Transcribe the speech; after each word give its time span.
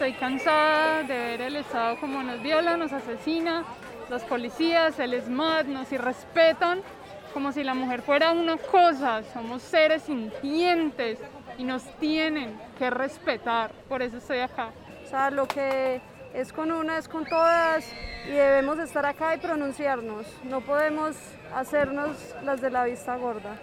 Estoy 0.00 0.14
cansada 0.14 1.02
de 1.02 1.12
ver 1.12 1.42
el 1.42 1.56
Estado 1.56 2.00
como 2.00 2.22
nos 2.22 2.40
viola, 2.40 2.74
nos 2.78 2.90
asesina, 2.90 3.64
los 4.08 4.22
policías, 4.22 4.98
el 4.98 5.12
SMAT 5.20 5.66
nos 5.66 5.92
irrespetan, 5.92 6.80
como 7.34 7.52
si 7.52 7.62
la 7.62 7.74
mujer 7.74 8.00
fuera 8.00 8.32
una 8.32 8.56
cosa. 8.56 9.22
Somos 9.34 9.60
seres 9.60 10.04
sintientes 10.04 11.18
y 11.58 11.64
nos 11.64 11.82
tienen 11.98 12.58
que 12.78 12.88
respetar. 12.88 13.72
Por 13.90 14.00
eso 14.00 14.16
estoy 14.16 14.38
acá. 14.38 14.70
O 15.04 15.06
sea, 15.06 15.30
lo 15.30 15.46
que 15.46 16.00
es 16.32 16.50
con 16.50 16.72
una 16.72 16.96
es 16.96 17.06
con 17.06 17.26
todas 17.26 17.86
y 18.26 18.30
debemos 18.30 18.78
estar 18.78 19.04
acá 19.04 19.34
y 19.34 19.38
pronunciarnos. 19.38 20.24
No 20.44 20.62
podemos 20.62 21.14
hacernos 21.54 22.16
las 22.42 22.62
de 22.62 22.70
la 22.70 22.84
vista 22.84 23.16
gorda. 23.16 23.54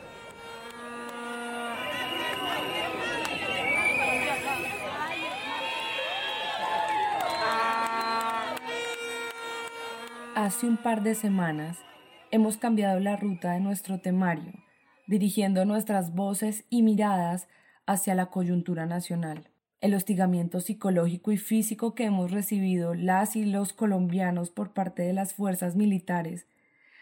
Hace 10.47 10.65
un 10.65 10.77
par 10.77 11.03
de 11.03 11.13
semanas 11.13 11.77
hemos 12.31 12.55
cambiado 12.55 13.01
la 13.01 13.17
ruta 13.17 13.51
de 13.51 13.59
nuestro 13.59 13.99
temario, 13.99 14.53
dirigiendo 15.05 15.65
nuestras 15.65 16.15
voces 16.15 16.63
y 16.69 16.83
miradas 16.83 17.49
hacia 17.85 18.15
la 18.15 18.27
coyuntura 18.27 18.85
nacional. 18.85 19.49
El 19.81 19.93
hostigamiento 19.93 20.61
psicológico 20.61 21.33
y 21.33 21.37
físico 21.37 21.95
que 21.95 22.05
hemos 22.05 22.31
recibido 22.31 22.93
las 22.93 23.35
y 23.35 23.43
los 23.43 23.73
colombianos 23.73 24.49
por 24.49 24.71
parte 24.71 25.01
de 25.01 25.11
las 25.11 25.33
fuerzas 25.33 25.75
militares, 25.75 26.47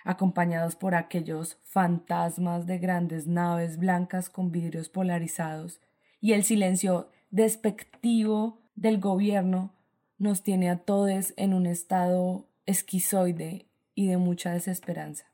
acompañados 0.04 0.76
por 0.76 0.96
aquellos 0.96 1.59
fantasmas 1.66 2.66
de 2.66 2.80
grandes 2.80 3.27
naves 3.27 3.77
blancas 3.77 4.27
con 4.27 4.52
vidrios 4.52 4.90
polarizados, 4.90 5.82
y 6.20 6.34
el 6.34 6.43
silencio 6.43 7.12
despectivo 7.30 8.57
del 8.74 8.99
gobierno 8.99 9.71
nos 10.18 10.41
tiene 10.41 10.71
a 10.71 10.80
todos 10.80 11.35
en 11.37 11.54
un 11.54 11.68
estado 11.68 12.48
esquizoide 12.66 13.68
y 13.94 14.08
de 14.08 14.18
mucha 14.18 14.52
desesperanza. 14.52 15.26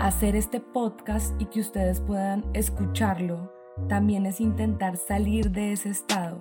Hacer 0.00 0.34
este 0.34 0.60
podcast 0.60 1.40
y 1.40 1.46
que 1.46 1.60
ustedes 1.60 2.00
puedan 2.00 2.44
escucharlo 2.54 3.52
también 3.88 4.26
es 4.26 4.40
intentar 4.40 4.96
salir 4.96 5.50
de 5.50 5.72
ese 5.72 5.90
estado, 5.90 6.40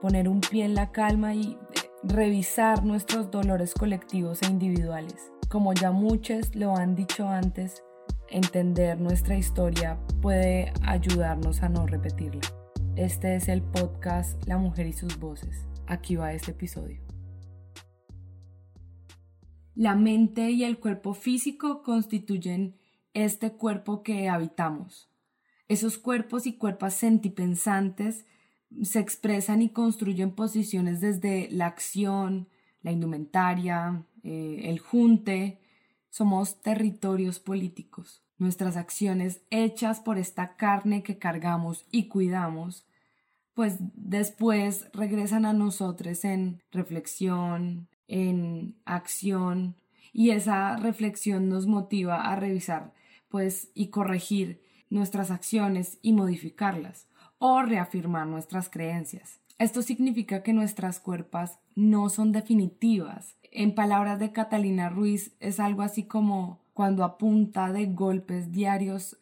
poner 0.00 0.28
un 0.28 0.40
pie 0.40 0.64
en 0.64 0.74
la 0.74 0.92
calma 0.92 1.34
y 1.34 1.58
revisar 2.04 2.84
nuestros 2.84 3.30
dolores 3.30 3.74
colectivos 3.74 4.42
e 4.42 4.46
individuales. 4.46 5.32
Como 5.48 5.72
ya 5.72 5.90
muchos 5.90 6.54
lo 6.54 6.76
han 6.76 6.94
dicho 6.94 7.28
antes, 7.28 7.82
entender 8.28 9.00
nuestra 9.00 9.36
historia 9.36 9.98
puede 10.20 10.72
ayudarnos 10.82 11.62
a 11.62 11.68
no 11.68 11.86
repetirla. 11.86 12.61
Este 12.96 13.36
es 13.36 13.48
el 13.48 13.62
podcast 13.62 14.46
La 14.46 14.58
Mujer 14.58 14.86
y 14.86 14.92
sus 14.92 15.18
Voces. 15.18 15.66
Aquí 15.86 16.16
va 16.16 16.34
este 16.34 16.50
episodio. 16.50 17.00
La 19.74 19.94
mente 19.94 20.50
y 20.50 20.62
el 20.64 20.78
cuerpo 20.78 21.14
físico 21.14 21.82
constituyen 21.82 22.76
este 23.14 23.52
cuerpo 23.52 24.02
que 24.02 24.28
habitamos. 24.28 25.10
Esos 25.68 25.96
cuerpos 25.96 26.46
y 26.46 26.58
cuerpos 26.58 26.92
sentipensantes 26.92 28.26
se 28.82 28.98
expresan 28.98 29.62
y 29.62 29.70
construyen 29.70 30.34
posiciones 30.34 31.00
desde 31.00 31.48
la 31.50 31.68
acción, 31.68 32.50
la 32.82 32.92
indumentaria, 32.92 34.04
eh, 34.22 34.64
el 34.64 34.80
junte. 34.80 35.61
Somos 36.12 36.60
territorios 36.60 37.40
políticos. 37.40 38.22
Nuestras 38.36 38.76
acciones 38.76 39.40
hechas 39.48 39.98
por 39.98 40.18
esta 40.18 40.56
carne 40.56 41.02
que 41.02 41.16
cargamos 41.16 41.86
y 41.90 42.08
cuidamos, 42.08 42.86
pues 43.54 43.76
después 43.94 44.90
regresan 44.92 45.46
a 45.46 45.54
nosotros 45.54 46.26
en 46.26 46.60
reflexión, 46.70 47.88
en 48.08 48.76
acción, 48.84 49.76
y 50.12 50.32
esa 50.32 50.76
reflexión 50.76 51.48
nos 51.48 51.66
motiva 51.66 52.30
a 52.30 52.36
revisar, 52.36 52.92
pues, 53.30 53.70
y 53.72 53.86
corregir 53.86 54.62
nuestras 54.90 55.30
acciones 55.30 55.98
y 56.02 56.12
modificarlas, 56.12 57.08
o 57.38 57.62
reafirmar 57.62 58.26
nuestras 58.26 58.68
creencias. 58.68 59.40
Esto 59.56 59.80
significa 59.80 60.42
que 60.42 60.52
nuestras 60.52 61.00
cuerpas 61.00 61.58
no 61.74 62.10
son 62.10 62.32
definitivas. 62.32 63.38
En 63.54 63.74
palabras 63.74 64.18
de 64.18 64.32
Catalina 64.32 64.88
Ruiz 64.88 65.36
es 65.38 65.60
algo 65.60 65.82
así 65.82 66.04
como 66.04 66.58
cuando 66.72 67.04
a 67.04 67.18
punta 67.18 67.70
de 67.70 67.84
golpes 67.84 68.50
diarios 68.50 69.18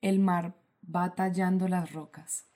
el 0.00 0.20
mar 0.20 0.54
va 0.82 1.14
tallando 1.14 1.68
las 1.68 1.92
rocas. 1.92 2.46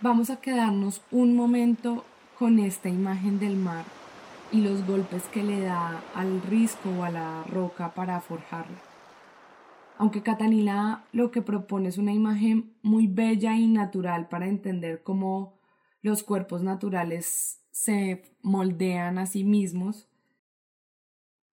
Vamos 0.00 0.30
a 0.30 0.40
quedarnos 0.40 1.00
un 1.12 1.36
momento 1.36 2.04
con 2.36 2.58
esta 2.58 2.88
imagen 2.88 3.38
del 3.38 3.54
mar 3.54 3.84
y 4.52 4.62
los 4.62 4.86
golpes 4.86 5.24
que 5.28 5.42
le 5.42 5.60
da 5.60 6.02
al 6.14 6.42
risco 6.42 6.90
o 6.90 7.04
a 7.04 7.10
la 7.10 7.44
roca 7.44 7.94
para 7.94 8.20
forjarla. 8.20 8.78
Aunque 9.98 10.22
Catalina 10.22 11.04
lo 11.12 11.30
que 11.30 11.42
propone 11.42 11.88
es 11.88 11.98
una 11.98 12.12
imagen 12.12 12.74
muy 12.82 13.06
bella 13.06 13.56
y 13.56 13.66
natural 13.66 14.28
para 14.28 14.48
entender 14.48 15.02
cómo 15.02 15.60
los 16.02 16.22
cuerpos 16.22 16.62
naturales 16.62 17.60
se 17.70 18.22
moldean 18.42 19.18
a 19.18 19.26
sí 19.26 19.44
mismos, 19.44 20.08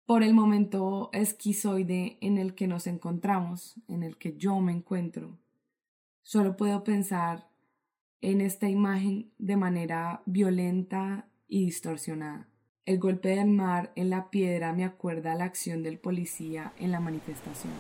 por 0.06 0.24
el 0.24 0.34
momento 0.34 1.10
esquizoide 1.12 2.18
en 2.22 2.38
el 2.38 2.56
que 2.56 2.68
nos 2.68 2.88
encontramos, 2.88 3.76
en 3.90 4.04
el 4.04 4.18
que 4.18 4.38
yo 4.38 4.58
me 4.62 4.72
encuentro, 4.72 5.38
solo 6.22 6.56
puedo 6.56 6.86
pensar 6.86 7.50
en 8.22 8.40
esta 8.40 8.70
imagen 8.70 9.34
de 9.38 9.58
manera 9.58 10.24
violenta 10.26 11.28
y 11.50 11.66
distorsionada. 11.66 12.48
El 12.88 13.00
golpe 13.00 13.36
del 13.36 13.50
mar 13.50 13.92
en 13.98 14.10
la 14.10 14.30
piedra 14.30 14.72
me 14.72 14.86
acuerda 14.86 15.34
a 15.34 15.36
la 15.36 15.44
acción 15.44 15.84
del 15.84 15.98
policía 15.98 16.72
en 16.80 16.94
la 16.94 17.02
manifestación. 17.02 17.74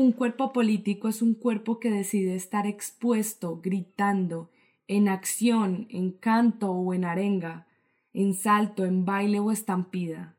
Un 0.00 0.12
cuerpo 0.12 0.54
político 0.54 1.08
es 1.08 1.20
un 1.20 1.34
cuerpo 1.34 1.78
que 1.78 1.90
decide 1.90 2.34
estar 2.34 2.66
expuesto, 2.66 3.60
gritando, 3.62 4.50
en 4.88 5.10
acción, 5.10 5.88
en 5.90 6.12
canto 6.12 6.70
o 6.70 6.94
en 6.94 7.04
arenga, 7.04 7.66
en 8.14 8.32
salto, 8.32 8.86
en 8.86 9.04
baile 9.04 9.40
o 9.40 9.50
estampida. 9.50 10.36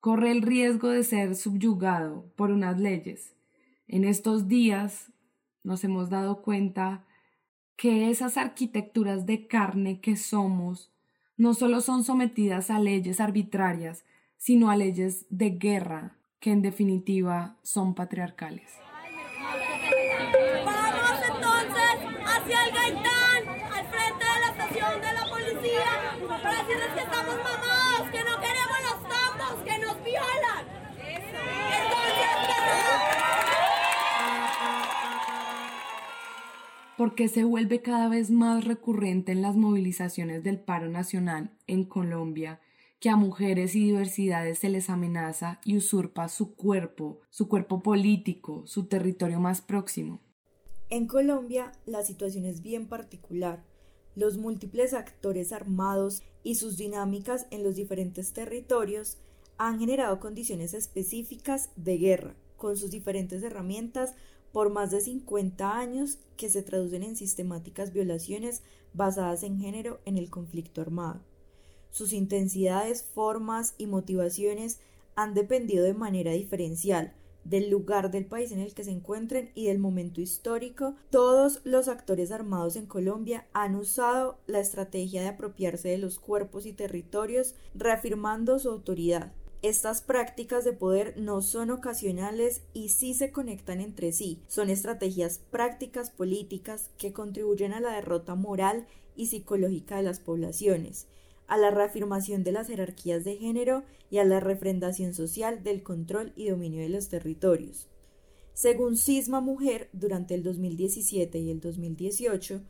Corre 0.00 0.32
el 0.32 0.42
riesgo 0.42 0.88
de 0.88 1.04
ser 1.04 1.36
subyugado 1.36 2.32
por 2.34 2.50
unas 2.50 2.80
leyes. 2.80 3.36
En 3.86 4.02
estos 4.02 4.48
días 4.48 5.12
nos 5.62 5.84
hemos 5.84 6.10
dado 6.10 6.42
cuenta 6.42 7.04
que 7.76 8.10
esas 8.10 8.36
arquitecturas 8.36 9.24
de 9.24 9.46
carne 9.46 10.00
que 10.00 10.16
somos 10.16 10.90
no 11.36 11.54
solo 11.54 11.80
son 11.80 12.02
sometidas 12.02 12.70
a 12.70 12.80
leyes 12.80 13.20
arbitrarias, 13.20 14.04
sino 14.36 14.68
a 14.68 14.74
leyes 14.74 15.26
de 15.30 15.50
guerra, 15.50 16.16
que 16.40 16.50
en 16.50 16.62
definitiva 16.62 17.56
son 17.62 17.94
patriarcales. 17.94 18.72
Vamos 20.64 21.20
entonces 21.28 21.96
hacia 22.24 22.64
el 22.64 22.74
Gaitán, 22.74 23.48
al 23.72 23.86
frente 23.86 24.24
de 24.24 24.40
la 24.40 24.48
estación 24.50 25.00
de 25.02 25.12
la 25.12 25.26
policía, 25.28 26.38
para 26.42 26.62
decirles 26.62 26.88
que 26.94 27.00
estamos 27.00 27.36
mamados, 27.36 28.10
que 28.10 28.24
no 28.24 28.40
queremos 28.40 28.78
los 28.88 29.08
tambos, 29.08 29.62
que 29.64 29.78
nos 29.78 30.02
violan. 30.02 30.80
porque 36.96 37.28
se 37.28 37.44
vuelve 37.44 37.80
cada 37.80 38.08
vez 38.10 38.30
más 38.30 38.66
recurrente 38.66 39.32
en 39.32 39.40
las 39.40 39.56
movilizaciones 39.56 40.42
del 40.42 40.60
paro 40.60 40.90
nacional 40.90 41.50
en 41.66 41.84
Colombia 41.84 42.60
que 43.00 43.08
a 43.08 43.16
mujeres 43.16 43.74
y 43.74 43.84
diversidades 43.86 44.58
se 44.58 44.68
les 44.68 44.90
amenaza 44.90 45.58
y 45.64 45.76
usurpa 45.76 46.28
su 46.28 46.54
cuerpo, 46.54 47.20
su 47.30 47.48
cuerpo 47.48 47.82
político, 47.82 48.62
su 48.66 48.86
territorio 48.86 49.40
más 49.40 49.62
próximo. 49.62 50.20
En 50.90 51.06
Colombia 51.06 51.72
la 51.86 52.02
situación 52.02 52.44
es 52.44 52.62
bien 52.62 52.88
particular, 52.88 53.64
los 54.16 54.36
múltiples 54.36 54.92
actores 54.92 55.52
armados 55.52 56.22
y 56.42 56.56
sus 56.56 56.76
dinámicas 56.76 57.46
en 57.50 57.64
los 57.64 57.76
diferentes 57.76 58.32
territorios 58.32 59.16
han 59.56 59.78
generado 59.78 60.20
condiciones 60.20 60.74
específicas 60.74 61.70
de 61.76 61.96
guerra, 61.96 62.36
con 62.56 62.76
sus 62.76 62.90
diferentes 62.90 63.42
herramientas 63.42 64.14
por 64.52 64.70
más 64.70 64.90
de 64.90 65.00
50 65.00 65.78
años 65.78 66.18
que 66.36 66.50
se 66.50 66.62
traducen 66.62 67.02
en 67.02 67.16
sistemáticas 67.16 67.92
violaciones 67.92 68.62
basadas 68.92 69.42
en 69.42 69.58
género 69.58 70.00
en 70.04 70.18
el 70.18 70.28
conflicto 70.28 70.80
armado. 70.80 71.29
Sus 71.90 72.12
intensidades, 72.12 73.02
formas 73.02 73.74
y 73.78 73.86
motivaciones 73.86 74.80
han 75.16 75.34
dependido 75.34 75.84
de 75.84 75.94
manera 75.94 76.32
diferencial 76.32 77.14
del 77.44 77.70
lugar 77.70 78.10
del 78.10 78.26
país 78.26 78.52
en 78.52 78.60
el 78.60 78.74
que 78.74 78.84
se 78.84 78.90
encuentren 78.90 79.50
y 79.54 79.66
del 79.66 79.78
momento 79.78 80.20
histórico, 80.20 80.94
todos 81.10 81.60
los 81.64 81.88
actores 81.88 82.32
armados 82.32 82.76
en 82.76 82.86
Colombia 82.86 83.46
han 83.52 83.74
usado 83.76 84.38
la 84.46 84.60
estrategia 84.60 85.22
de 85.22 85.28
apropiarse 85.28 85.88
de 85.88 85.98
los 85.98 86.18
cuerpos 86.18 86.66
y 86.66 86.72
territorios, 86.72 87.54
reafirmando 87.74 88.58
su 88.58 88.70
autoridad. 88.70 89.32
Estas 89.62 90.00
prácticas 90.00 90.64
de 90.64 90.72
poder 90.72 91.14
no 91.18 91.42
son 91.42 91.70
ocasionales 91.70 92.62
y 92.72 92.88
sí 92.88 93.12
se 93.12 93.30
conectan 93.30 93.80
entre 93.80 94.12
sí. 94.12 94.40
Son 94.46 94.70
estrategias 94.70 95.38
prácticas 95.50 96.10
políticas 96.10 96.90
que 96.96 97.12
contribuyen 97.12 97.74
a 97.74 97.80
la 97.80 97.92
derrota 97.92 98.34
moral 98.34 98.86
y 99.16 99.26
psicológica 99.26 99.96
de 99.96 100.02
las 100.02 100.18
poblaciones 100.18 101.08
a 101.50 101.58
la 101.58 101.72
reafirmación 101.72 102.44
de 102.44 102.52
las 102.52 102.68
jerarquías 102.68 103.24
de 103.24 103.36
género 103.36 103.82
y 104.08 104.18
a 104.18 104.24
la 104.24 104.38
refrendación 104.38 105.14
social 105.14 105.64
del 105.64 105.82
control 105.82 106.32
y 106.36 106.48
dominio 106.48 106.80
de 106.80 106.88
los 106.88 107.08
territorios. 107.08 107.88
Según 108.54 108.96
Cisma 108.96 109.40
Mujer, 109.40 109.88
durante 109.92 110.34
el 110.34 110.44
2017 110.44 111.40
y 111.40 111.50
el 111.50 111.60
2018, 111.60 112.62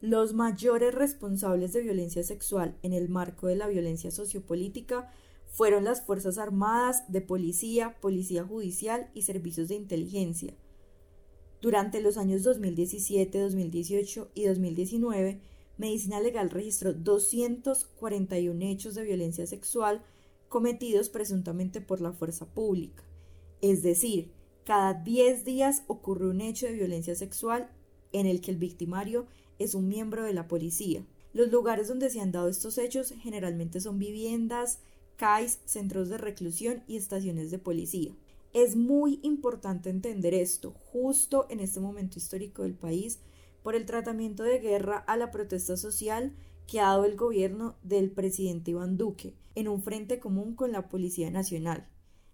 los 0.00 0.34
mayores 0.34 0.92
responsables 0.92 1.72
de 1.72 1.82
violencia 1.82 2.24
sexual 2.24 2.76
en 2.82 2.92
el 2.92 3.08
marco 3.08 3.46
de 3.46 3.54
la 3.54 3.68
violencia 3.68 4.10
sociopolítica 4.10 5.12
fueron 5.46 5.84
las 5.84 6.04
Fuerzas 6.04 6.36
Armadas, 6.36 7.04
de 7.06 7.20
Policía, 7.20 7.94
Policía 8.00 8.42
Judicial 8.42 9.10
y 9.14 9.22
Servicios 9.22 9.68
de 9.68 9.76
Inteligencia. 9.76 10.54
Durante 11.62 12.00
los 12.00 12.16
años 12.16 12.42
2017, 12.42 13.38
2018 13.38 14.30
y 14.34 14.46
2019, 14.46 15.40
Medicina 15.76 16.20
Legal 16.20 16.50
registró 16.50 16.92
241 16.92 18.64
hechos 18.64 18.94
de 18.94 19.02
violencia 19.02 19.46
sexual 19.46 20.02
cometidos 20.48 21.08
presuntamente 21.08 21.80
por 21.80 22.00
la 22.00 22.12
fuerza 22.12 22.46
pública. 22.46 23.02
Es 23.60 23.82
decir, 23.82 24.30
cada 24.64 24.94
10 24.94 25.44
días 25.44 25.82
ocurre 25.88 26.28
un 26.28 26.40
hecho 26.40 26.66
de 26.66 26.74
violencia 26.74 27.14
sexual 27.16 27.70
en 28.12 28.26
el 28.26 28.40
que 28.40 28.52
el 28.52 28.56
victimario 28.56 29.26
es 29.58 29.74
un 29.74 29.88
miembro 29.88 30.22
de 30.22 30.32
la 30.32 30.46
policía. 30.46 31.04
Los 31.32 31.50
lugares 31.50 31.88
donde 31.88 32.10
se 32.10 32.20
han 32.20 32.30
dado 32.30 32.48
estos 32.48 32.78
hechos 32.78 33.12
generalmente 33.20 33.80
son 33.80 33.98
viviendas, 33.98 34.78
CAIS, 35.16 35.58
centros 35.64 36.08
de 36.08 36.18
reclusión 36.18 36.84
y 36.86 36.96
estaciones 36.96 37.50
de 37.50 37.58
policía. 37.58 38.12
Es 38.52 38.76
muy 38.76 39.18
importante 39.22 39.90
entender 39.90 40.32
esto 40.32 40.70
justo 40.92 41.46
en 41.50 41.58
este 41.58 41.80
momento 41.80 42.18
histórico 42.20 42.62
del 42.62 42.74
país 42.74 43.18
por 43.64 43.74
el 43.74 43.86
tratamiento 43.86 44.42
de 44.42 44.58
guerra 44.58 44.98
a 44.98 45.16
la 45.16 45.30
protesta 45.30 45.78
social 45.78 46.36
que 46.66 46.80
ha 46.80 46.88
dado 46.88 47.06
el 47.06 47.16
gobierno 47.16 47.76
del 47.82 48.10
presidente 48.10 48.72
Iván 48.72 48.98
Duque 48.98 49.34
en 49.54 49.68
un 49.68 49.82
frente 49.82 50.20
común 50.20 50.54
con 50.54 50.70
la 50.70 50.90
Policía 50.90 51.30
Nacional. 51.30 51.88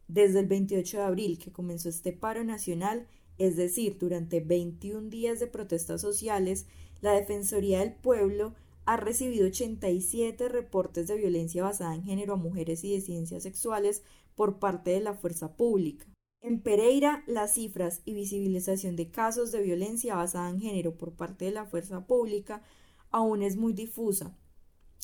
Desde 0.09 0.41
el 0.41 0.49
28 0.49 0.97
de 0.97 1.03
abril 1.05 1.38
que 1.38 1.53
comenzó 1.53 1.88
este 1.88 2.12
paro 2.12 2.43
nacional, 2.43 3.06
es 3.38 3.56
decir, 3.56 3.97
durante 3.97 4.41
21 4.41 5.09
días 5.09 5.38
de 5.38 5.47
protestas 5.47 6.00
sociales, 6.00 6.67
la 7.00 7.12
Defensoría 7.12 7.79
del 7.79 7.94
Pueblo 7.94 8.56
ha 8.85 8.97
recibido 8.97 9.47
87 9.47 10.49
reportes 10.49 11.06
de 11.06 11.17
violencia 11.17 11.62
basada 11.62 11.94
en 11.94 12.03
género 12.03 12.32
a 12.32 12.38
mujeres 12.38 12.82
y 12.82 13.00
de 13.00 13.41
sexuales 13.41 14.03
por 14.35 14.59
parte 14.59 14.91
de 14.91 15.00
la 15.00 15.15
fuerza 15.15 15.56
pública. 15.56 16.09
En 16.42 16.62
Pereira, 16.62 17.22
las 17.26 17.54
cifras 17.54 18.00
y 18.06 18.14
visibilización 18.14 18.96
de 18.96 19.10
casos 19.10 19.52
de 19.52 19.62
violencia 19.62 20.14
basada 20.16 20.48
en 20.48 20.58
género 20.58 20.96
por 20.96 21.12
parte 21.12 21.44
de 21.44 21.50
la 21.50 21.66
fuerza 21.66 22.06
pública 22.06 22.62
aún 23.10 23.42
es 23.42 23.56
muy 23.56 23.75
difusa. 23.75 24.34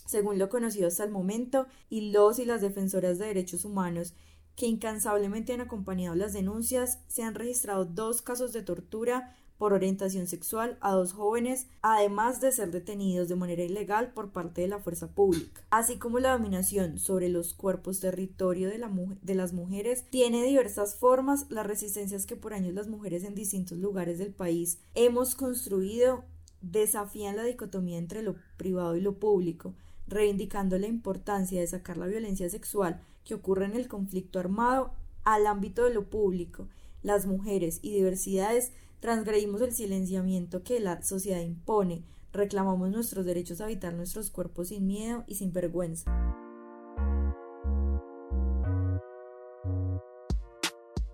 Según 0.06 0.38
lo 0.38 0.48
conocido 0.48 0.88
hasta 0.88 1.04
el 1.04 1.10
momento, 1.10 1.66
y 1.90 2.10
los 2.10 2.38
y 2.38 2.46
las 2.46 2.62
defensoras 2.62 3.18
de 3.18 3.26
derechos 3.26 3.64
humanos 3.64 4.14
que 4.54 4.66
incansablemente 4.66 5.52
han 5.52 5.60
acompañado 5.60 6.16
las 6.16 6.32
denuncias, 6.32 7.00
se 7.08 7.22
han 7.22 7.34
registrado 7.34 7.84
dos 7.84 8.22
casos 8.22 8.54
de 8.54 8.62
tortura 8.62 9.36
por 9.58 9.72
orientación 9.72 10.26
sexual 10.26 10.76
a 10.80 10.92
dos 10.92 11.12
jóvenes, 11.12 11.66
además 11.82 12.40
de 12.40 12.52
ser 12.52 12.70
detenidos 12.70 13.28
de 13.28 13.36
manera 13.36 13.62
ilegal 13.62 14.12
por 14.12 14.30
parte 14.30 14.60
de 14.60 14.68
la 14.68 14.78
fuerza 14.78 15.08
pública. 15.08 15.62
Así 15.70 15.98
como 15.98 16.18
la 16.18 16.32
dominación 16.32 16.98
sobre 16.98 17.28
los 17.28 17.54
cuerpos 17.54 18.00
territorio 18.00 18.68
de, 18.68 18.84
de 19.22 19.34
las 19.34 19.52
mujeres 19.52 20.04
tiene 20.10 20.44
diversas 20.44 20.96
formas, 20.96 21.46
las 21.50 21.66
resistencias 21.66 22.26
que 22.26 22.36
por 22.36 22.52
años 22.52 22.74
las 22.74 22.88
mujeres 22.88 23.24
en 23.24 23.34
distintos 23.34 23.78
lugares 23.78 24.18
del 24.18 24.32
país 24.32 24.78
hemos 24.94 25.34
construido 25.34 26.24
desafían 26.60 27.36
la 27.36 27.44
dicotomía 27.44 27.98
entre 27.98 28.22
lo 28.22 28.36
privado 28.56 28.96
y 28.96 29.00
lo 29.00 29.18
público, 29.18 29.74
reivindicando 30.06 30.78
la 30.78 30.86
importancia 30.86 31.60
de 31.60 31.66
sacar 31.66 31.96
la 31.96 32.06
violencia 32.06 32.48
sexual 32.50 33.00
que 33.24 33.34
ocurre 33.34 33.66
en 33.66 33.74
el 33.74 33.88
conflicto 33.88 34.38
armado 34.38 34.92
al 35.24 35.46
ámbito 35.46 35.84
de 35.84 35.94
lo 35.94 36.08
público. 36.08 36.68
Las 37.02 37.26
mujeres 37.26 37.80
y 37.82 37.92
diversidades 37.92 38.72
transgredimos 39.06 39.60
el 39.60 39.70
silenciamiento 39.70 40.64
que 40.64 40.80
la 40.80 41.00
sociedad 41.00 41.40
impone, 41.40 42.02
reclamamos 42.32 42.90
nuestros 42.90 43.24
derechos 43.24 43.60
a 43.60 43.66
habitar 43.66 43.94
nuestros 43.94 44.32
cuerpos 44.32 44.70
sin 44.70 44.84
miedo 44.84 45.22
y 45.28 45.36
sin 45.36 45.52
vergüenza. 45.52 46.10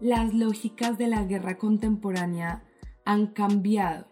Las 0.00 0.32
lógicas 0.32 0.96
de 0.96 1.06
la 1.06 1.24
guerra 1.24 1.58
contemporánea 1.58 2.64
han 3.04 3.26
cambiado. 3.26 4.06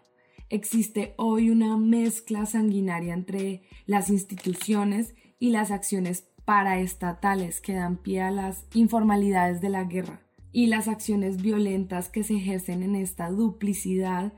Existe 0.49 1.15
hoy 1.17 1.49
una 1.49 1.75
mezcla 1.75 2.45
sanguinaria 2.45 3.15
entre 3.15 3.63
las 3.87 4.11
instituciones 4.11 5.15
y 5.39 5.49
las 5.49 5.71
acciones 5.71 6.27
paraestatales 6.45 7.61
que 7.61 7.73
dan 7.73 7.97
pie 7.97 8.21
a 8.21 8.29
las 8.29 8.63
informalidades 8.75 9.59
de 9.59 9.69
la 9.69 9.85
guerra 9.85 10.21
y 10.51 10.67
las 10.67 10.87
acciones 10.87 11.41
violentas 11.41 12.09
que 12.09 12.23
se 12.23 12.35
ejercen 12.35 12.83
en 12.83 12.95
esta 12.95 13.29
duplicidad 13.29 14.33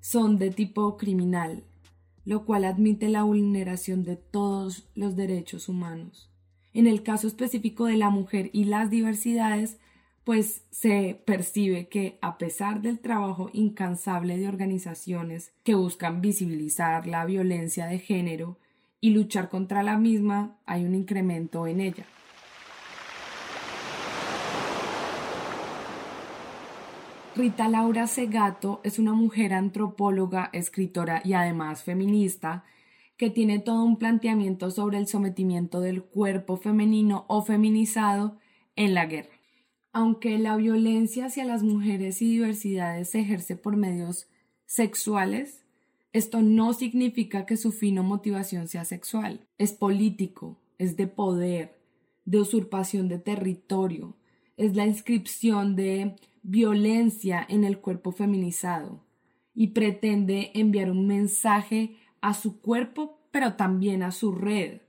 son 0.00 0.38
de 0.38 0.50
tipo 0.50 0.96
criminal, 0.96 1.64
lo 2.24 2.44
cual 2.44 2.64
admite 2.64 3.08
la 3.08 3.22
vulneración 3.22 4.04
de 4.04 4.16
todos 4.16 4.88
los 4.94 5.16
derechos 5.16 5.68
humanos. 5.68 6.30
En 6.74 6.86
el 6.86 7.02
caso 7.02 7.26
específico 7.26 7.86
de 7.86 7.96
la 7.96 8.10
mujer 8.10 8.50
y 8.52 8.64
las 8.64 8.90
diversidades, 8.90 9.78
pues 10.24 10.64
se 10.70 11.22
percibe 11.24 11.88
que 11.88 12.18
a 12.20 12.38
pesar 12.38 12.82
del 12.82 12.98
trabajo 12.98 13.50
incansable 13.52 14.38
de 14.38 14.48
organizaciones 14.48 15.52
que 15.62 15.74
buscan 15.74 16.20
visibilizar 16.20 17.06
la 17.06 17.24
violencia 17.26 17.86
de 17.86 17.98
género 17.98 18.58
y 19.00 19.10
luchar 19.10 19.50
contra 19.50 19.82
la 19.82 19.98
misma, 19.98 20.58
hay 20.64 20.84
un 20.84 20.94
incremento 20.94 21.66
en 21.66 21.80
ella. 21.80 22.06
Rita 27.36 27.68
Laura 27.68 28.06
Segato 28.06 28.80
es 28.84 29.00
una 29.00 29.12
mujer 29.12 29.54
antropóloga, 29.54 30.50
escritora 30.52 31.20
y 31.24 31.32
además 31.32 31.82
feminista 31.82 32.64
que 33.16 33.28
tiene 33.28 33.58
todo 33.58 33.82
un 33.82 33.98
planteamiento 33.98 34.70
sobre 34.70 34.98
el 34.98 35.08
sometimiento 35.08 35.80
del 35.80 36.04
cuerpo 36.04 36.56
femenino 36.56 37.24
o 37.26 37.42
feminizado 37.42 38.38
en 38.76 38.94
la 38.94 39.06
guerra. 39.06 39.34
Aunque 39.92 40.38
la 40.38 40.54
violencia 40.54 41.26
hacia 41.26 41.44
las 41.44 41.64
mujeres 41.64 42.22
y 42.22 42.30
diversidades 42.30 43.10
se 43.10 43.20
ejerce 43.20 43.56
por 43.56 43.76
medios 43.76 44.28
sexuales, 44.66 45.64
esto 46.12 46.40
no 46.40 46.72
significa 46.72 47.46
que 47.46 47.56
su 47.56 47.72
fin 47.72 47.98
o 47.98 48.04
motivación 48.04 48.68
sea 48.68 48.84
sexual. 48.84 49.48
Es 49.58 49.72
político, 49.72 50.60
es 50.78 50.96
de 50.96 51.08
poder, 51.08 51.80
de 52.26 52.38
usurpación 52.38 53.08
de 53.08 53.18
territorio, 53.18 54.14
es 54.56 54.76
la 54.76 54.86
inscripción 54.86 55.76
de 55.76 56.16
violencia 56.42 57.44
en 57.48 57.64
el 57.64 57.78
cuerpo 57.78 58.12
feminizado 58.12 59.04
y 59.54 59.68
pretende 59.68 60.50
enviar 60.54 60.90
un 60.90 61.06
mensaje 61.06 61.96
a 62.20 62.34
su 62.34 62.60
cuerpo, 62.60 63.18
pero 63.30 63.54
también 63.54 64.02
a 64.02 64.10
su 64.12 64.32
red, 64.32 64.80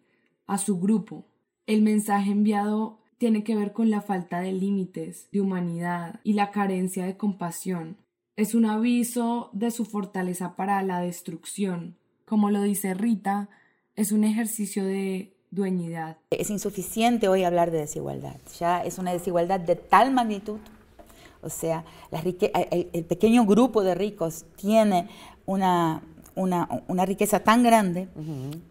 a 0.47 0.57
su 0.57 0.79
grupo. 0.79 1.25
El 1.67 1.81
mensaje 1.81 2.31
enviado 2.31 2.99
tiene 3.17 3.43
que 3.43 3.55
ver 3.55 3.73
con 3.73 3.89
la 3.89 4.01
falta 4.01 4.39
de 4.39 4.51
límites, 4.51 5.29
de 5.31 5.41
humanidad 5.41 6.19
y 6.23 6.33
la 6.33 6.51
carencia 6.51 7.05
de 7.05 7.17
compasión. 7.17 7.97
Es 8.35 8.53
un 8.53 8.65
aviso 8.65 9.49
de 9.53 9.71
su 9.71 9.85
fortaleza 9.85 10.55
para 10.55 10.81
la 10.83 10.99
destrucción. 10.99 11.97
Como 12.25 12.49
lo 12.49 12.61
dice 12.61 12.93
Rita, 12.93 13.49
es 13.95 14.11
un 14.11 14.23
ejercicio 14.23 14.83
de 14.83 15.34
dueñidad. 15.55 16.17
Es 16.29 16.49
insuficiente 16.49 17.27
hoy 17.27 17.43
hablar 17.43 17.71
de 17.71 17.79
desigualdad. 17.79 18.35
Ya 18.59 18.83
es 18.83 18.99
una 18.99 19.13
desigualdad 19.13 19.59
de 19.59 19.75
tal 19.75 20.11
magnitud 20.11 20.59
o 21.45 21.49
sea, 21.49 21.85
el, 22.11 23.05
pequeño 23.05 23.45
grupo 23.45 23.83
de 23.83 23.93
ricos 23.93 24.45
tiene 24.55 25.07
una, 25.45 26.01
una, 26.33 26.67
una 26.87 27.05
riqueza 27.05 27.39
tan 27.39 27.61
grande 27.61 28.07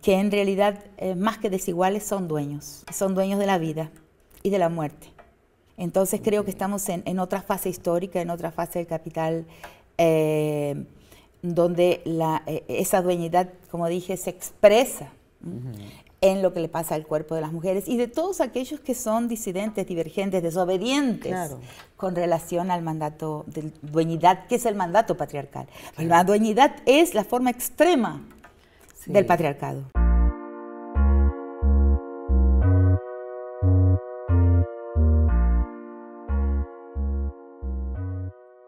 que 0.03 0.15
en 0.15 0.33
realidad 0.33 0.83
eh, 0.97 1.15
más 1.15 1.39
que 1.39 1.51
desiguales 1.51 2.03
son 2.03 2.27
dueños, 2.27 2.85
son 2.93 3.15
dueños 3.15 3.39
de 3.39 3.47
la 3.47 3.59
vida 3.59 3.93
y 4.43 4.51
de 4.51 4.59
la 4.59 4.71
muerte. 4.71 5.07
Entonces 5.77 6.21
creo 6.23 6.45
que 6.45 6.51
estamos 6.51 6.89
en, 6.89 7.05
en 7.07 7.21
otra 7.21 7.43
fase 7.43 7.69
histórica, 7.69 8.21
en 8.21 8.31
otra 8.31 8.51
fase 8.51 8.81
del 8.81 8.89
capital, 8.89 9.47
eh, 9.97 10.85
donde 11.43 12.03
la, 12.05 12.43
eh, 12.47 12.65
esa 12.67 13.03
dueñidad, 13.03 13.51
como 13.71 13.87
dije, 13.87 14.17
se 14.17 14.31
expresa 14.31 15.13
en 16.25 16.41
lo 16.41 16.55
que 16.55 16.61
le 16.61 16.71
pasa 16.71 16.95
al 16.95 17.07
cuerpo 17.07 17.35
de 17.35 17.43
las 17.43 17.53
mujeres 17.53 17.87
y 17.87 17.99
de 17.99 18.09
todos 18.09 18.41
aquellos 18.41 18.81
que 18.81 18.95
son 18.95 19.29
disidentes, 19.29 19.87
divergentes, 19.87 20.43
desobedientes 20.43 21.55
con 21.99 22.17
relación 22.17 22.71
al 22.71 22.81
mandato 22.81 23.45
de 23.47 23.71
dueñidad, 23.83 24.47
que 24.47 24.55
es 24.55 24.65
el 24.65 24.75
mandato 24.75 25.19
patriarcal. 25.19 25.67
La 25.99 26.25
dueñidad 26.25 26.77
es 26.87 27.13
la 27.13 27.25
forma 27.25 27.51
extrema 27.51 28.23
del 29.05 29.27
patriarcado. 29.27 29.83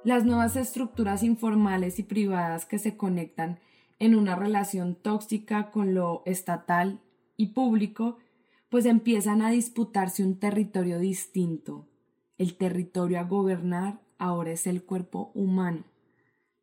Las 0.04 0.26
nuevas 0.26 0.56
estructuras 0.56 1.22
informales 1.22 1.98
y 1.98 2.02
privadas 2.02 2.66
que 2.66 2.78
se 2.78 2.98
conectan 2.98 3.60
en 3.98 4.14
una 4.14 4.36
relación 4.36 4.94
tóxica 4.94 5.70
con 5.70 5.94
lo 5.94 6.22
estatal 6.26 7.00
y 7.37 7.49
público, 7.49 8.19
pues 8.69 8.87
empiezan 8.87 9.43
a 9.43 9.50
disputarse 9.50 10.25
un 10.25 10.38
territorio 10.38 10.99
distinto. 10.99 11.87
El 12.38 12.57
territorio 12.57 13.21
a 13.21 13.25
gobernar 13.25 14.00
ahora 14.19 14.52
es 14.52 14.66
el 14.66 14.83
cuerpo 14.85 15.31
humano. 15.35 15.85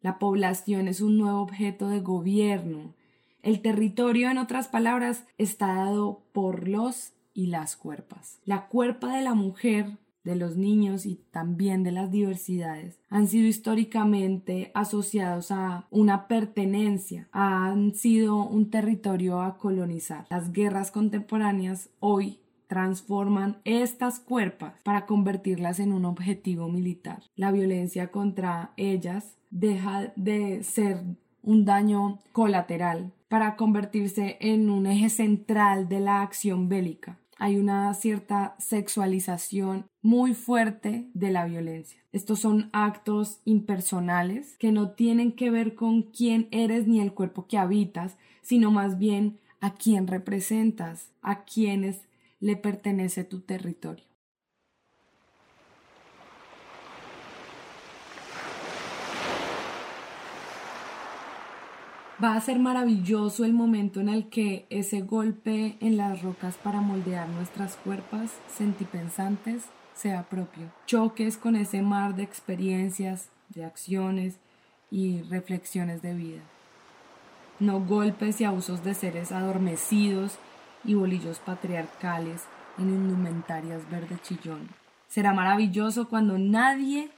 La 0.02 0.20
población 0.20 0.88
es 0.88 1.02
un 1.02 1.18
nuevo 1.18 1.42
objeto 1.42 1.88
de 1.88 2.02
gobierno. 2.02 2.94
El 3.42 3.62
territorio, 3.62 4.30
en 4.30 4.38
otras 4.38 4.68
palabras, 4.68 5.26
está 5.38 5.68
dado 5.76 6.24
por 6.34 6.68
los 6.68 7.14
y 7.34 7.48
las 7.48 7.76
cuerpas. 7.76 8.40
La 8.46 8.68
cuerpa 8.68 9.16
de 9.16 9.22
la 9.22 9.34
mujer 9.34 9.98
de 10.24 10.36
los 10.36 10.56
niños 10.56 11.06
y 11.06 11.16
también 11.32 11.84
de 11.84 11.92
las 11.92 12.12
diversidades 12.12 13.00
han 13.10 13.28
sido 13.28 13.48
históricamente 13.48 14.72
asociados 14.74 15.52
a 15.52 15.86
una 15.92 16.28
pertenencia, 16.28 17.28
han 17.32 17.94
sido 17.94 18.44
un 18.44 18.70
territorio 18.70 19.42
a 19.42 19.58
colonizar. 19.58 20.26
Las 20.30 20.52
guerras 20.52 20.92
contemporáneas 20.92 21.90
hoy 22.00 22.40
transforman 22.68 23.58
estas 23.66 24.20
cuerpas 24.20 24.74
para 24.84 25.06
convertirlas 25.06 25.80
en 25.80 25.94
un 25.94 26.06
objetivo 26.06 26.70
militar. 26.70 27.22
La 27.36 27.52
violencia 27.52 28.10
contra 28.10 28.72
ellas 28.78 29.36
deja 29.52 30.12
de 30.16 30.64
ser 30.64 31.04
un 31.44 31.66
daño 31.66 32.20
colateral 32.32 33.12
para 33.28 33.56
convertirse 33.56 34.38
en 34.40 34.70
un 34.70 34.88
eje 34.88 35.10
central 35.10 35.90
de 35.90 36.00
la 36.00 36.22
acción 36.22 36.70
bélica 36.70 37.20
hay 37.44 37.58
una 37.58 37.94
cierta 37.94 38.56
sexualización 38.58 39.88
muy 40.02 40.34
fuerte 40.34 41.10
de 41.14 41.30
la 41.30 41.44
violencia. 41.44 42.00
Estos 42.14 42.40
son 42.40 42.70
actos 42.72 43.42
impersonales 43.44 44.56
que 44.60 44.72
no 44.72 44.92
tienen 44.92 45.34
que 45.34 45.52
ver 45.52 45.76
con 45.76 46.04
quién 46.04 46.48
eres 46.52 46.88
ni 46.88 47.02
el 47.02 47.14
cuerpo 47.14 47.46
que 47.48 47.58
habitas, 47.58 48.16
sino 48.42 48.72
más 48.72 48.98
bien 48.98 49.42
a 49.60 49.74
quién 49.74 50.08
representas, 50.08 51.10
a 51.22 51.44
quienes 51.44 52.08
le 52.40 52.56
pertenece 52.56 53.26
tu 53.26 53.42
territorio. 53.42 54.06
Va 62.24 62.36
a 62.36 62.42
ser 62.42 62.58
maravilloso 62.58 63.44
el 63.44 63.52
momento 63.52 64.00
en 64.00 64.08
el 64.08 64.30
que 64.30 64.66
ese 64.70 65.02
golpe 65.02 65.76
en 65.82 65.98
las 65.98 66.22
rocas 66.22 66.56
para 66.56 66.80
moldear 66.80 67.28
nuestras 67.28 67.76
cuerpas 67.76 68.32
sentipensantes 68.48 69.64
sea 69.94 70.24
propio. 70.24 70.72
Choques 70.86 71.36
con 71.36 71.58
ese 71.58 71.82
mar 71.82 72.16
de 72.16 72.24
experiencias, 72.24 73.28
de 73.50 73.66
acciones 73.66 74.38
y 74.90 75.24
reflexiones 75.24 76.02
de 76.02 76.14
vida. 76.14 76.42
No 77.60 77.82
golpes 77.82 78.40
y 78.40 78.46
abusos 78.46 78.86
de 78.86 78.94
seres 78.94 79.34
adormecidos 79.34 80.38
y 80.86 80.94
bolillos 80.94 81.40
patriarcales 81.40 82.44
en 82.78 82.90
indumentarias 82.90 83.90
verde 83.90 84.18
chillón. 84.22 84.70
Será 85.10 85.34
maravilloso 85.34 86.08
cuando 86.08 86.38
nadie 86.38 87.10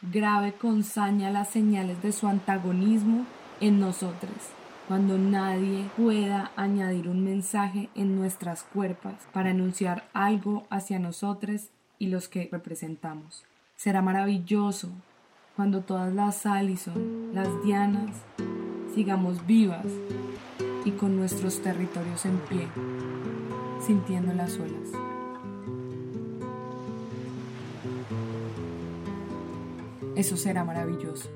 grave 0.00 0.52
con 0.52 0.84
saña 0.84 1.30
las 1.30 1.48
señales 1.48 2.00
de 2.02 2.12
su 2.12 2.28
antagonismo 2.28 3.26
en 3.60 3.80
nosotros, 3.80 4.34
cuando 4.88 5.18
nadie 5.18 5.88
pueda 5.96 6.52
añadir 6.56 7.08
un 7.08 7.24
mensaje 7.24 7.88
en 7.94 8.16
nuestras 8.16 8.62
cuerpos 8.62 9.14
para 9.32 9.50
anunciar 9.50 10.08
algo 10.12 10.64
hacia 10.70 10.98
nosotros 10.98 11.70
y 11.98 12.08
los 12.08 12.28
que 12.28 12.48
representamos. 12.50 13.44
Será 13.76 14.02
maravilloso 14.02 14.90
cuando 15.56 15.82
todas 15.82 16.12
las 16.12 16.46
Allison, 16.46 17.30
las 17.32 17.48
Dianas, 17.62 18.10
sigamos 18.94 19.46
vivas 19.46 19.86
y 20.84 20.90
con 20.92 21.16
nuestros 21.16 21.62
territorios 21.62 22.24
en 22.26 22.38
pie, 22.40 22.68
sintiendo 23.80 24.32
las 24.34 24.58
olas. 24.58 24.90
Eso 30.16 30.36
será 30.36 30.64
maravilloso. 30.64 31.28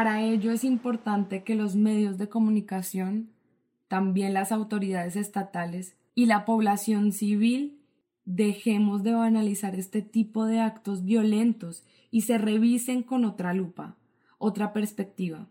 Para 0.00 0.22
ello 0.22 0.50
es 0.50 0.64
importante 0.64 1.44
que 1.44 1.54
los 1.54 1.76
medios 1.76 2.16
de 2.16 2.30
comunicación, 2.30 3.28
también 3.86 4.32
las 4.32 4.50
autoridades 4.50 5.14
estatales 5.14 5.94
y 6.14 6.24
la 6.24 6.46
población 6.46 7.12
civil 7.12 7.82
dejemos 8.24 9.02
de 9.02 9.12
banalizar 9.12 9.74
este 9.74 10.00
tipo 10.00 10.46
de 10.46 10.58
actos 10.58 11.04
violentos 11.04 11.84
y 12.10 12.22
se 12.22 12.38
revisen 12.38 13.02
con 13.02 13.26
otra 13.26 13.52
lupa, 13.52 13.98
otra 14.38 14.72
perspectiva, 14.72 15.48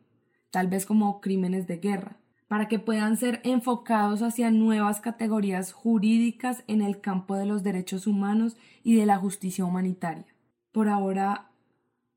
tal 0.49 0.65
vez 0.65 0.87
como 0.87 1.21
crímenes 1.21 1.67
de 1.67 1.77
guerra, 1.77 2.17
para 2.47 2.67
que 2.67 2.79
puedan 2.79 3.17
ser 3.17 3.41
enfocados 3.43 4.23
hacia 4.23 4.49
nuevas 4.49 4.99
categorías 4.99 5.73
jurídicas 5.73 6.63
en 6.65 6.81
el 6.81 7.01
campo 7.01 7.35
de 7.35 7.45
los 7.45 7.61
derechos 7.61 8.07
humanos 8.07 8.57
y 8.83 8.95
de 8.95 9.05
la 9.05 9.17
justicia 9.17 9.63
humanitaria. 9.63 10.25
Por 10.71 10.89
ahora 10.89 11.51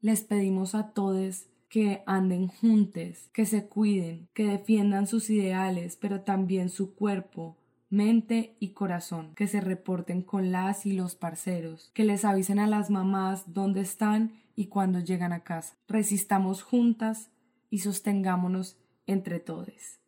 les 0.00 0.22
pedimos 0.22 0.74
a 0.74 0.94
todos 0.94 1.51
que 1.73 2.02
anden 2.05 2.49
juntos, 2.49 3.31
que 3.33 3.47
se 3.47 3.67
cuiden, 3.67 4.29
que 4.35 4.45
defiendan 4.45 5.07
sus 5.07 5.31
ideales, 5.31 5.97
pero 5.97 6.21
también 6.21 6.69
su 6.69 6.95
cuerpo, 6.95 7.57
mente 7.88 8.57
y 8.61 8.75
corazón, 8.75 9.35
que 9.35 9.47
se 9.47 9.62
reporten 9.62 10.21
con 10.21 10.52
las 10.52 10.85
y 10.85 10.93
los 10.93 11.14
parceros, 11.14 11.91
que 11.95 12.05
les 12.05 12.26
avisen 12.26 12.59
a 12.59 12.67
las 12.67 12.91
mamás 12.91 13.55
dónde 13.55 13.81
están 13.81 14.35
y 14.55 14.67
cuándo 14.67 15.00
llegan 15.00 15.33
a 15.33 15.45
casa. 15.45 15.75
Resistamos 15.88 16.62
juntas 16.62 17.31
y 17.71 17.79
sostengámonos 17.79 18.76
entre 19.07 19.41
todos. 19.41 20.01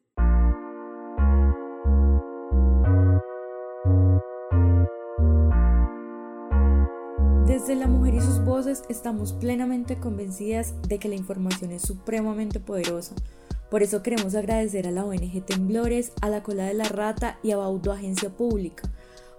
Desde 7.67 7.81
La 7.81 7.87
Mujer 7.87 8.17
y 8.17 8.21
sus 8.21 8.45
Voces 8.45 8.83
estamos 8.91 9.33
plenamente 9.33 9.97
convencidas 9.97 10.75
de 10.87 10.99
que 10.99 11.09
la 11.09 11.15
información 11.15 11.71
es 11.71 11.81
supremamente 11.81 12.61
poderosa. 12.61 13.15
Por 13.71 13.83
eso 13.83 14.03
queremos 14.03 14.35
agradecer 14.35 14.87
a 14.87 14.91
la 14.91 15.03
ONG 15.03 15.43
Temblores, 15.47 16.13
a 16.21 16.29
la 16.29 16.43
Cola 16.43 16.67
de 16.67 16.75
la 16.75 16.85
Rata 16.85 17.39
y 17.43 17.53
a 17.53 17.57
Baudo 17.57 17.91
Agencia 17.91 18.29
Pública 18.29 18.83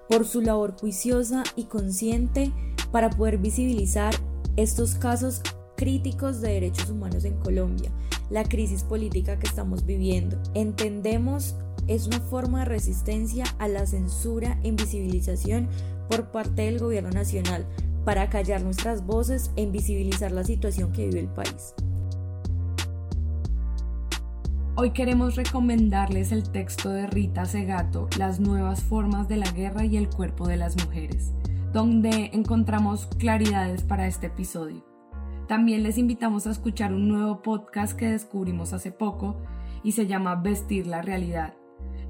por 0.09 0.25
su 0.25 0.41
labor 0.41 0.75
juiciosa 0.75 1.43
y 1.55 1.65
consciente 1.65 2.51
para 2.91 3.11
poder 3.11 3.37
visibilizar 3.37 4.15
estos 4.55 4.95
casos 4.95 5.43
críticos 5.77 6.41
de 6.41 6.53
derechos 6.53 6.89
humanos 6.89 7.25
en 7.25 7.37
Colombia, 7.37 7.91
la 8.31 8.43
crisis 8.43 8.81
política 8.81 9.37
que 9.37 9.45
estamos 9.45 9.85
viviendo. 9.85 10.41
Entendemos 10.55 11.53
es 11.87 12.07
una 12.07 12.21
forma 12.21 12.61
de 12.61 12.65
resistencia 12.65 13.45
a 13.59 13.67
la 13.67 13.85
censura 13.85 14.59
e 14.63 14.69
invisibilización 14.69 15.69
por 16.09 16.31
parte 16.31 16.63
del 16.63 16.79
gobierno 16.79 17.11
nacional, 17.11 17.67
para 18.05 18.29
callar 18.29 18.61
nuestras 18.61 19.05
voces 19.05 19.51
e 19.55 19.63
invisibilizar 19.63 20.31
la 20.31 20.43
situación 20.43 20.91
que 20.91 21.07
vive 21.07 21.19
el 21.21 21.27
país. 21.27 21.73
Hoy 24.77 24.91
queremos 24.91 25.35
recomendarles 25.35 26.31
el 26.31 26.51
texto 26.51 26.89
de 26.89 27.07
Rita 27.07 27.45
Segato, 27.45 28.07
Las 28.19 28.39
nuevas 28.39 28.83
formas 28.83 29.27
de 29.27 29.37
la 29.37 29.49
guerra 29.51 29.85
y 29.85 29.97
el 29.97 30.09
cuerpo 30.09 30.47
de 30.47 30.57
las 30.57 30.75
mujeres, 30.85 31.31
donde 31.73 32.29
encontramos 32.33 33.07
claridades 33.17 33.83
para 33.83 34.05
este 34.05 34.27
episodio. 34.27 34.85
También 35.47 35.81
les 35.81 35.97
invitamos 35.97 36.45
a 36.45 36.51
escuchar 36.51 36.93
un 36.93 37.07
nuevo 37.07 37.41
podcast 37.41 37.97
que 37.97 38.09
descubrimos 38.09 38.73
hace 38.73 38.91
poco 38.91 39.37
y 39.83 39.93
se 39.93 40.07
llama 40.07 40.35
Vestir 40.35 40.87
la 40.87 41.01
Realidad. 41.01 41.53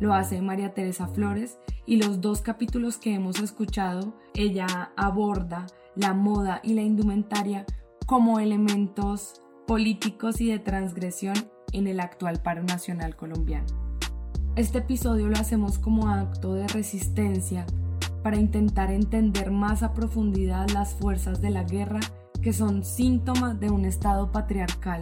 lo 0.02 0.14
hace 0.14 0.42
María 0.42 0.74
Teresa 0.74 1.08
Flores 1.08 1.58
y 1.86 1.96
los 1.98 2.20
dos 2.20 2.42
capítulos 2.42 2.98
que 2.98 3.14
hemos 3.14 3.40
escuchado, 3.40 4.14
ella 4.34 4.92
aborda 4.98 5.68
la 5.96 6.14
moda 6.14 6.62
y 6.64 6.74
la 6.74 6.82
indumentaria 6.82 7.66
como 8.06 8.40
elementos 8.40 9.42
políticos 9.66 10.42
y 10.42 10.50
de 10.50 10.60
transgresión 10.60 11.36
en 11.72 11.88
el 11.88 12.00
actual 12.00 12.42
paro 12.42 12.64
nacional 12.64 13.16
colombiano. 13.16 13.66
Este 14.56 14.78
episodio 14.78 15.28
lo 15.28 15.36
hacemos 15.36 15.80
como 15.80 16.10
acto 16.10 16.54
de 16.54 16.68
resistencia 16.68 17.66
para 18.24 18.38
intentar 18.38 18.92
entender 18.92 19.52
más 19.52 19.84
a 19.84 19.94
profundidad 19.94 20.70
las 20.70 20.96
fuerzas 20.96 21.42
de 21.42 21.50
la 21.50 21.64
guerra 21.64 22.00
que 22.42 22.54
son 22.54 22.86
síntomas 22.86 23.60
de 23.60 23.70
un 23.70 23.86
Estado 23.86 24.32
patriarcal 24.32 25.02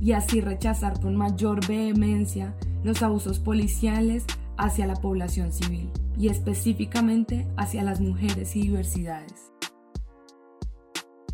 y 0.00 0.12
así 0.12 0.40
rechazar 0.40 1.00
con 1.00 1.14
mayor 1.14 1.66
vehemencia 1.66 2.56
los 2.82 3.02
abusos 3.02 3.38
policiales 3.38 4.24
hacia 4.56 4.86
la 4.86 4.96
población 4.96 5.52
civil 5.52 5.90
y 6.18 6.28
específicamente 6.28 7.46
hacia 7.56 7.84
las 7.84 8.00
mujeres 8.00 8.56
y 8.56 8.62
diversidades. 8.62 9.51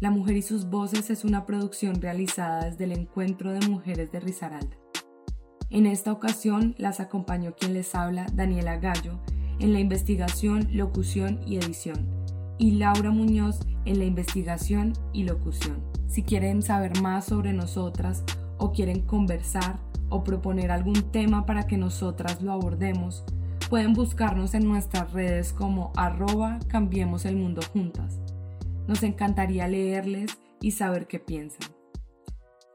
La 0.00 0.12
mujer 0.12 0.36
y 0.36 0.42
sus 0.42 0.70
voces 0.70 1.10
es 1.10 1.24
una 1.24 1.44
producción 1.44 2.00
realizada 2.00 2.66
desde 2.66 2.84
el 2.84 2.92
Encuentro 2.92 3.50
de 3.50 3.66
Mujeres 3.66 4.12
de 4.12 4.20
Risaralda. 4.20 4.76
En 5.70 5.86
esta 5.86 6.12
ocasión 6.12 6.76
las 6.78 7.00
acompañó 7.00 7.56
quien 7.56 7.74
les 7.74 7.96
habla, 7.96 8.26
Daniela 8.32 8.76
Gallo, 8.76 9.18
en 9.58 9.72
la 9.72 9.80
investigación, 9.80 10.68
locución 10.70 11.40
y 11.44 11.56
edición, 11.56 12.06
y 12.58 12.72
Laura 12.72 13.10
Muñoz 13.10 13.58
en 13.86 13.98
la 13.98 14.04
investigación 14.04 14.92
y 15.12 15.24
locución. 15.24 15.82
Si 16.06 16.22
quieren 16.22 16.62
saber 16.62 17.02
más 17.02 17.24
sobre 17.24 17.52
nosotras 17.52 18.22
o 18.56 18.70
quieren 18.70 19.00
conversar 19.00 19.80
o 20.10 20.22
proponer 20.22 20.70
algún 20.70 21.10
tema 21.10 21.44
para 21.44 21.66
que 21.66 21.76
nosotras 21.76 22.40
lo 22.40 22.52
abordemos, 22.52 23.24
pueden 23.68 23.94
buscarnos 23.94 24.54
en 24.54 24.64
nuestras 24.64 25.12
redes 25.12 25.52
como 25.52 25.92
arroba 25.96 26.60
cambiemos 26.68 27.24
el 27.24 27.34
mundo 27.34 27.62
juntas. 27.72 28.20
Nos 28.88 29.02
encantaría 29.02 29.68
leerles 29.68 30.38
y 30.62 30.70
saber 30.70 31.06
qué 31.06 31.20
piensan. 31.20 31.70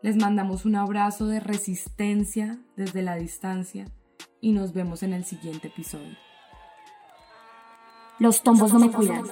Les 0.03 0.15
mandamos 0.15 0.63
un 0.63 0.75
abrazo 0.75 1.25
de 1.25 1.39
resistencia 1.39 2.59
desde 2.77 3.01
la 3.01 3.15
distancia 3.15 3.87
y 4.39 4.51
nos 4.51 4.73
vemos 4.73 5.01
en 5.01 5.13
el 5.13 5.25
siguiente 5.25 5.69
episodio. 5.69 6.15
Los 8.19 8.43
tombos 8.43 8.71
no 8.71 8.79
me 8.79 8.91
cuidan, 8.91 9.23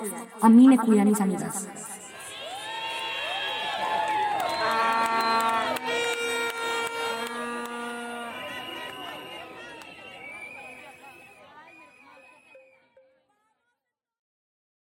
a 0.42 0.50
mí 0.50 0.68
me 0.68 0.80
cuidan 0.80 1.10
mis 1.10 1.22
amigas. 1.22 1.68